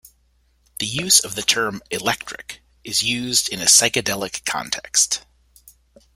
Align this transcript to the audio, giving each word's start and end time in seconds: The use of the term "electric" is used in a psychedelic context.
The 0.79 0.87
use 0.87 1.19
of 1.19 1.35
the 1.35 1.43
term 1.43 1.83
"electric" 1.91 2.63
is 2.83 3.03
used 3.03 3.49
in 3.49 3.61
a 3.61 3.65
psychedelic 3.65 4.43
context. 4.45 5.25